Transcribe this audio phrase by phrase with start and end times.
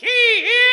[0.00, 0.63] 行。